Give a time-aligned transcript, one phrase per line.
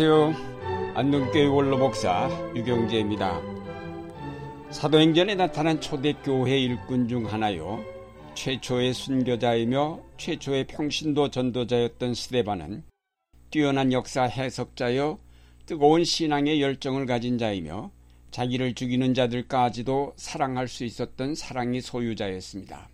[0.00, 0.94] 안녕하세요.
[0.94, 3.42] 안동교회 원로 목사 유경재입니다.
[4.70, 7.84] 사도행전에 나타난 초대교회 일꾼 중 하나요.
[8.34, 12.84] 최초의 순교자이며 최초의 평신도 전도자였던 스데반은
[13.50, 15.18] 뛰어난 역사 해석자여
[15.66, 17.90] 뜨거운 신앙의 열정을 가진 자이며
[18.30, 22.88] 자기를 죽이는 자들까지도 사랑할 수 있었던 사랑의 소유자였습니다.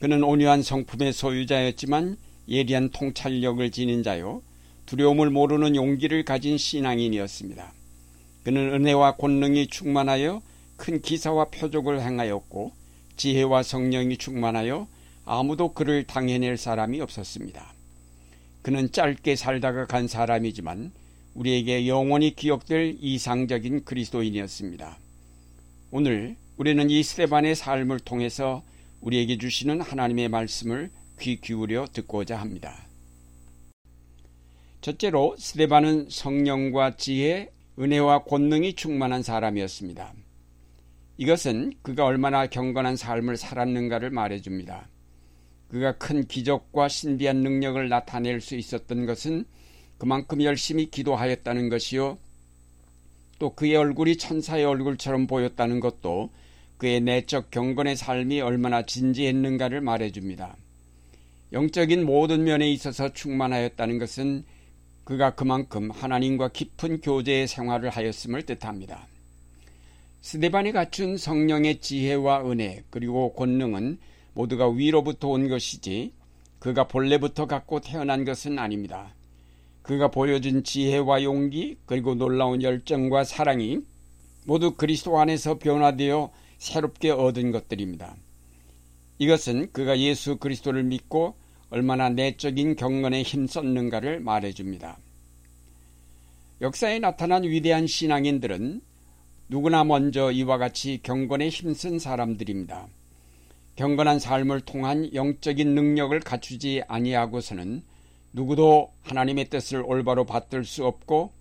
[0.00, 2.16] 그는 온유한 성품의 소유자였지만
[2.48, 4.40] 예리한 통찰력을 지닌 자요
[4.88, 7.74] 두려움을 모르는 용기를 가진 신앙인이었습니다.
[8.42, 10.40] 그는 은혜와 권능이 충만하여
[10.76, 12.72] 큰 기사와 표적을 행하였고
[13.18, 14.88] 지혜와 성령이 충만하여
[15.26, 17.74] 아무도 그를 당해낼 사람이 없었습니다.
[18.62, 20.90] 그는 짧게 살다가 간 사람이지만
[21.34, 24.96] 우리에게 영원히 기억될 이상적인 그리스도인이었습니다.
[25.90, 28.62] 오늘 우리는 이 스테반의 삶을 통해서
[29.02, 32.87] 우리에게 주시는 하나님의 말씀을 귀 기울여 듣고자 합니다.
[34.88, 40.14] 첫째로 스테반은 성령과 지혜, 은혜와 권능이 충만한 사람이었습니다.
[41.18, 44.88] 이것은 그가 얼마나 경건한 삶을 살았는가를 말해줍니다.
[45.68, 49.44] 그가 큰 기적과 신비한 능력을 나타낼 수 있었던 것은
[49.98, 52.16] 그만큼 열심히 기도하였다는 것이요.
[53.38, 56.30] 또 그의 얼굴이 천사의 얼굴처럼 보였다는 것도
[56.78, 60.56] 그의 내적 경건의 삶이 얼마나 진지했는가를 말해줍니다.
[61.52, 64.44] 영적인 모든 면에 있어서 충만하였다는 것은
[65.08, 69.06] 그가 그만큼 하나님과 깊은 교제의 생활을 하였음을 뜻합니다.
[70.20, 74.00] 스데반이 갖춘 성령의 지혜와 은혜 그리고 권능은
[74.34, 76.12] 모두가 위로부터 온 것이지
[76.58, 79.14] 그가 본래부터 갖고 태어난 것은 아닙니다.
[79.80, 83.78] 그가 보여준 지혜와 용기 그리고 놀라운 열정과 사랑이
[84.44, 88.14] 모두 그리스도 안에서 변화되어 새롭게 얻은 것들입니다.
[89.16, 91.34] 이것은 그가 예수 그리스도를 믿고
[91.70, 94.98] 얼마나 내적인 경건에 힘썼는가를 말해줍니다.
[96.60, 98.80] 역사에 나타난 위대한 신앙인들은
[99.48, 102.88] 누구나 먼저 이와 같이 경건에 힘쓴 사람들입니다.
[103.76, 107.82] 경건한 삶을 통한 영적인 능력을 갖추지 아니하고서는
[108.32, 111.32] 누구도 하나님의 뜻을 올바로 받들 수 없고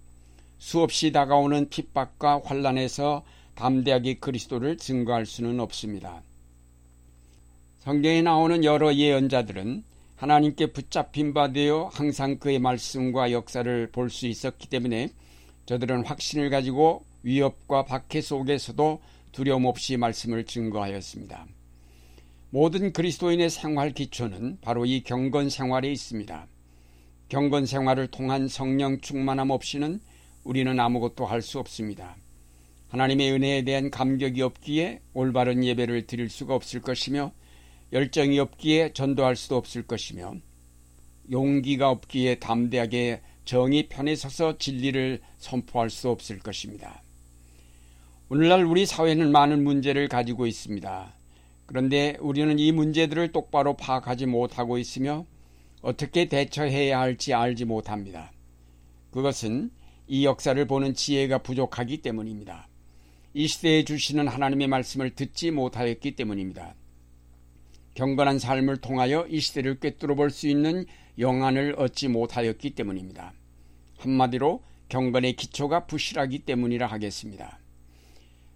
[0.59, 3.23] 수없이 다가오는 핍박과 환란에서
[3.55, 6.21] 담대하게 그리스도를 증거할 수는 없습니다.
[7.79, 9.83] 성경에 나오는 여러 예언자들은
[10.17, 15.09] 하나님께 붙잡힌 바 되어 항상 그의 말씀과 역사를 볼 수 있었기 때문에
[15.67, 18.99] 저들은 확신을 가지고 위협과 박해 속에서도
[19.31, 21.45] 두려움 없이 말씀을 증거하였습니다.
[22.49, 26.47] 모든 그리스도인의 생활 기초는 바로 이 경건 생활에 있습니다.
[27.29, 29.99] 경건 생활을 통한 성령 충만함 없이는
[30.43, 32.15] 우리는 아무것도 할 수 없습니다.
[32.89, 37.33] 하나님의 은혜에 대한 감격이 없기에 올바른 예배를 드릴 수가 없을 것이며
[37.93, 40.35] 열정이 없기에 전도할 수도 없을 것이며
[41.31, 47.01] 용기가 없기에 담대하게 정의 편에 서서 진리를 선포할 수 없을 것입니다.
[48.29, 51.13] 오늘날 우리 사회는 많은 문제를 가지고 있습니다.
[51.65, 55.25] 그런데 우리는 이 문제들을 똑바로 파악하지 못하고 있으며
[55.81, 58.31] 어떻게 대처해야 할지 알지 못합니다.
[59.11, 59.71] 그것은
[60.07, 62.67] 이 역사를 보는 지혜가 부족하기 때문입니다.
[63.33, 66.75] 이 시대에 주시는 하나님의 말씀을 듣지 못하였기 때문입니다.
[67.97, 70.85] 경건한 삶을 통하여 이 시대를 꿰뚫어 볼 수 있는
[71.17, 73.33] 영안을 얻지 못하였기 때문입니다.
[73.97, 77.57] 한마디로 경건의 기초가 부실하기 때문이라 하겠습니다.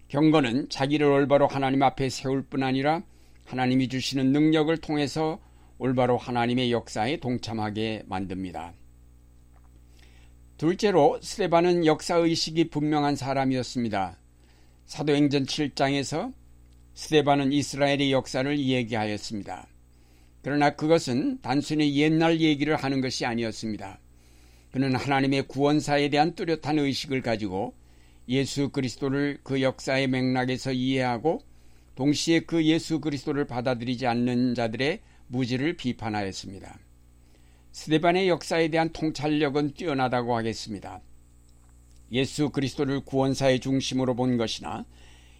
[0.06, 3.02] 경건은 자기를 올바로 하나님 앞에 세울 뿐 아니라
[3.44, 5.40] 하나님이 주시는 능력을 통해서
[5.76, 8.74] 올바로 하나님의 역사에 동참하게 만듭니다.
[10.56, 14.18] 둘째로 스레바는 역사의식이 분명한 사람이었습니다.
[14.86, 16.32] 사도행전 7장에서
[16.94, 19.68] 스테반은 이스라엘의 역사를 얘기하였습니다.
[20.42, 23.98] 그러나 그것은 단순히 옛날 얘기를 하는 것이 아니었습니다.
[24.72, 27.74] 그는 하나님의 구원사에 대한 뚜렷한 의식을 가지고
[28.28, 31.42] 예수 그리스도를 그 역사의 맥락에서 이해하고
[31.94, 36.78] 동시에 그 예수 그리스도를 받아들이지 않는 자들의 무지를 비판하였습니다.
[37.72, 41.00] 스데반의 역사에 대한 통찰력은 뛰어나다고 하겠습니다.
[42.12, 44.84] 예수 그리스도를 구원사의 중심으로 본 것이나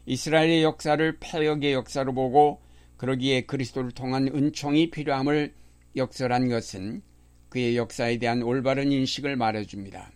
[0.06, 2.60] 이스라엘의 역사를 폐역의 역사로 보고
[2.96, 5.54] 그러기에 그리스도를 통한 은총이 필요함을
[5.96, 7.02] 역설한 것은
[7.49, 10.10] 그의 역사에 대한 올바른 인식을 말해줍니다.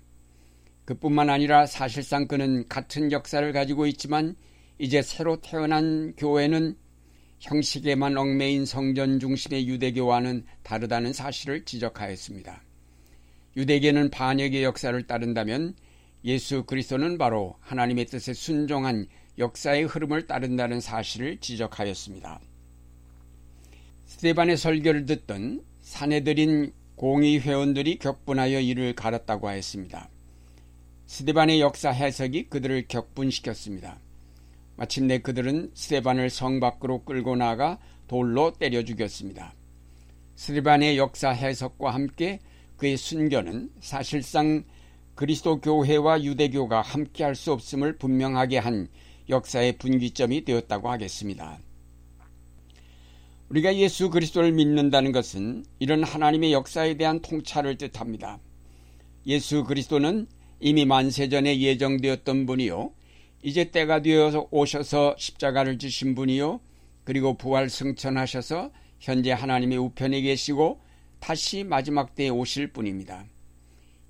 [0.84, 4.36] 그뿐만 아니라 사실상 그는 같은 역사를 가지고 있지만
[4.78, 6.76] 이제 새로 태어난 교회는
[7.40, 12.62] 형식에만 얽매인 성전 중심의 유대교와는 다르다는 사실을 지적하였습니다.
[13.56, 15.74] 유대계는 반역의 역사를 따른다면
[16.24, 19.06] 예수 그리스도는 바로 하나님의 뜻에 순종한
[19.38, 22.40] 역사의 흐름을 따른다는 사실을 지적하였습니다.
[24.06, 30.08] 스테반의 설교를 듣던 사내들인 공의 회원들이 격분하여 이를 갈았다고 하였습니다.
[31.06, 34.00] 스데반의 역사 해석이 그들을 격분시켰습니다.
[34.76, 37.78] 마침내 그들은 스데반을 성 밖으로 끌고 나가
[38.08, 39.54] 돌로 때려 죽였습니다.
[40.36, 42.40] 스데반의 역사 해석과 함께
[42.76, 44.64] 그의 순교는 사실상
[45.14, 48.88] 그리스도 교회와 유대교가 함께 할 수 없음을 분명하게 한
[49.28, 51.58] 역사의 분기점이 되었다고 하겠습니다.
[53.48, 58.40] 우리가 예수 그리스도를 믿는다는 것은 이런 하나님의 역사에 대한 통찰을 뜻합니다.
[59.26, 60.26] 예수 그리스도는
[60.60, 62.92] 이미 만세전에 예정되었던 분이요.
[63.42, 66.60] 이제 때가 되어서 오셔서 십자가를 지신 분이요.
[67.04, 70.80] 그리고 부활 승천하셔서 현재 하나님의 우편에 계시고
[71.20, 73.26] 다시 마지막 때에 오실 분입니다.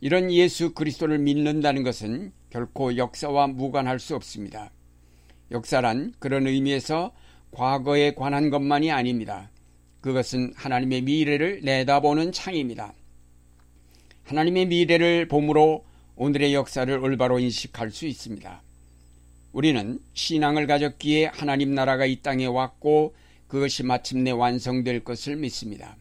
[0.00, 4.70] 이런 예수 그리스도를 믿는다는 것은 결코 역사와 무관할 수 없습니다.
[5.50, 7.12] 역사란 그런 의미에서
[7.50, 9.50] 과거에 관한 것만이 아닙니다.
[10.00, 12.92] 그것은 하나님의 미래를 내다보는 창입니다.
[14.24, 15.84] 하나님의 미래를 봄으로
[16.16, 18.62] 오늘의 역사를 올바로 인식할 수 있습니다.
[19.52, 23.14] 우리는 신앙을 가졌기에 하나님 나라가 이 땅에 왔고
[23.48, 25.96] 그것이 마침내 완성될 것을 믿습니다.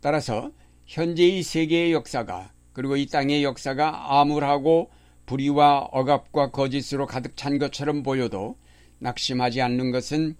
[0.00, 0.50] 따라서
[0.86, 4.90] 현재의 세계의 역사가 그리고 이 땅의 역사가 암울하고
[5.26, 8.56] 불의와 억압과 거짓으로 가득 찬 것처럼 보여도
[9.04, 10.34] 낙심하지 않는 것은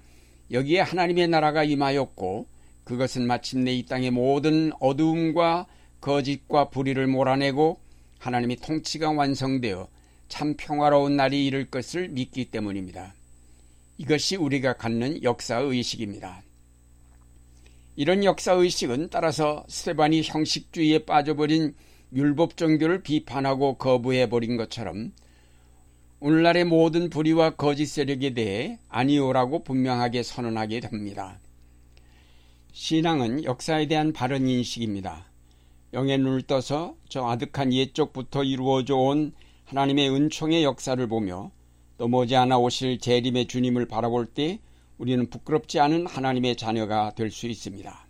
[0.50, 2.46] 여기에 하나님의 나라가 임하였고
[2.84, 5.66] 그것은 마침내 이 땅의 모든 어두움과
[6.00, 7.78] 거짓과 불의를 몰아내고
[8.18, 9.88] 하나님의 통치가 완성되어
[10.28, 13.14] 참 평화로운 날이 이를 것을 믿기 때문입니다.
[13.98, 16.42] 이것이 우리가 갖는 역사의식입니다.
[17.96, 21.74] 이런 역사의식은 따라서 스테반이 형식주의에 빠져버린
[22.12, 25.12] 율법 종교를 비판하고 거부해버린 것처럼
[26.20, 31.38] 오늘날의 모든 불의와 거짓 세력에 대해 아니오라고 분명하게 선언하게 됩니다.
[32.72, 35.26] 신앙은 역사에 대한 바른 인식입니다.
[35.92, 39.32] 영의 눈을 떠서 저 아득한 옛적부터 이루어져 온
[39.66, 41.50] 하나님의 은총의 역사를 보며
[41.98, 44.60] 또 머지않아 오실 재림의 주님을 바라볼 때
[44.98, 48.06] 우리는 부끄럽지 않은 하나님의 자녀가 될 수 있습니다.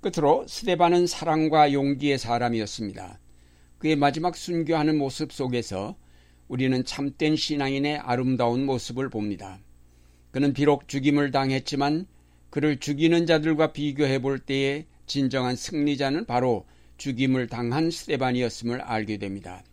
[0.00, 3.18] 끝으로 스데반은 사랑과 용기의 사람이었습니다.
[3.78, 5.96] 그의 마지막 순교하는 모습 속에서
[6.54, 9.58] 우리는 참된 신앙인의 아름다운 모습을 봅니다.
[10.30, 12.06] 그는 비록 죽임을 당했지만
[12.48, 16.64] 그를 죽이는 자들과 비교해 볼 때에 진정한 승리자는 바로
[16.96, 19.64] 죽임을 당한 스데반이었음을 알게 됩니다.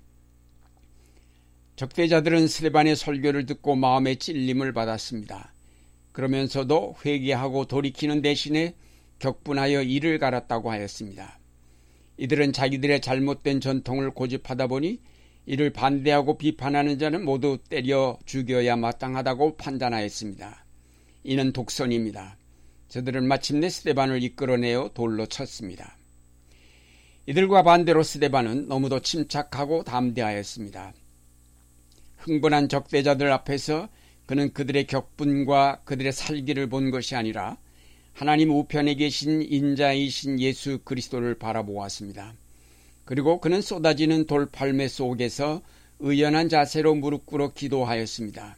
[1.75, 5.53] 적대자들은 스데반의 설교를 듣고 마음의 찔림을 받았습니다.
[6.13, 8.73] 그러면서도 회개하고 돌이키는 대신에
[9.19, 11.39] 격분하여 이를 갈았다고 하였습니다.
[12.17, 14.99] 이들은 자기들의 잘못된 전통을 고집하다 보니
[15.45, 20.65] 이를 반대하고 비판하는 자는 모두 때려 죽여야 마땅하다고 판단하였습니다.
[21.23, 22.37] 이는 독선입니다.
[22.89, 25.97] 저들은 마침내 스데반을 이끌어내어 돌로 쳤습니다.
[27.25, 30.93] 이들과 반대로 스데반은 너무도 침착하고 담대하였습니다.
[32.17, 33.89] 흥분한 적대자들 앞에서
[34.25, 37.57] 그는 그들의 격분과 그들의 살기를 본 것이 아니라
[38.13, 42.33] 하나님 우편에 계신 인자이신 예수 그리스도를 바라보았습니다.
[43.05, 45.61] 그리고 그는 쏟아지는 돌팔매 속에서
[45.99, 48.57] 의연한 자세로 무릎 꿇어 기도하였습니다.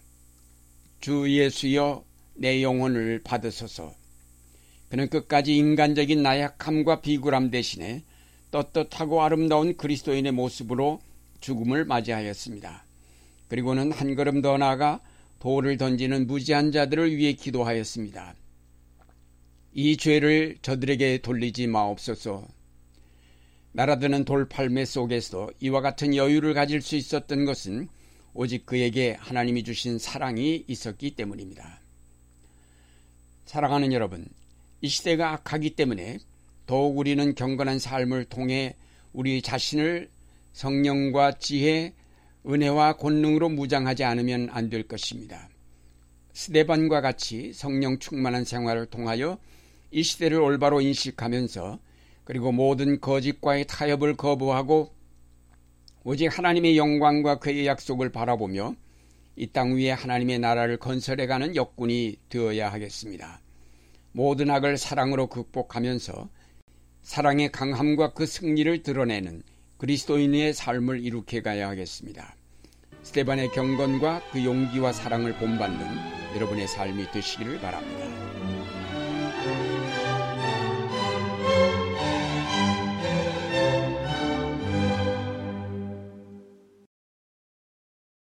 [1.01, 2.03] 주 예수여
[2.35, 3.93] 내 영혼을 받으소서.
[4.89, 8.03] 그는 끝까지 인간적인 나약함과 비굴함 대신에
[8.51, 11.01] 떳떳하고 아름다운 그리스도인의 모습으로
[11.41, 12.85] 죽음을 맞이하였습니다.
[13.49, 15.01] 그리고는 한 걸음 더 나아가
[15.39, 18.35] 돌을 던지는 무지한 자들을 위해 기도하였습니다.
[19.73, 22.47] 이 죄를 저들에게 돌리지 마옵소서.
[23.73, 27.89] 날아드는 돌팔매 속에서 이와 같은 여유를 가질 수 있었던 것은
[28.35, 31.79] 오직 그에게 하나님이 주신 사랑이 있었기 때문입니다.
[33.45, 34.27] 사랑하는 여러분,
[34.81, 36.19] 이 시대가 악하기 때문에
[36.65, 38.75] 더욱 우리는 경건한 삶을 통해
[39.11, 40.09] 우리 자신을
[40.53, 41.93] 성령과 지혜,
[42.45, 45.49] 은혜와 권능으로 무장하지 않으면 안 될 것입니다.
[46.33, 49.37] 스데반과 같이 성령 충만한 생활을 통하여
[49.91, 51.79] 이 시대를 올바로 인식하면서
[52.23, 54.91] 그리고 모든 거짓과의 타협을 거부하고
[56.03, 58.75] 오직 하나님의 영광과 그의 약속을 바라보며
[59.35, 63.41] 이 땅 위에 하나님의 나라를 건설해가는 역군이 되어야 하겠습니다.
[64.11, 66.29] 모든 악을 사랑으로 극복하면서
[67.01, 69.41] 사랑의 강함과 그 승리를 드러내는
[69.77, 72.35] 그리스도인의 삶을 이룩해 가야 하겠습니다.
[73.01, 78.42] 스테반의 경건과 그 용기와 사랑을 본받는 여러분의 삶이 되시기를 바랍니다.